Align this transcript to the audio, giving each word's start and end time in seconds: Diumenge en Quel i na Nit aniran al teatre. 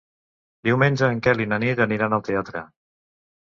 Diumenge 0.69 1.11
en 1.17 1.21
Quel 1.29 1.45
i 1.47 1.49
na 1.53 1.61
Nit 1.67 1.85
aniran 1.87 2.19
al 2.21 2.27
teatre. 2.33 2.69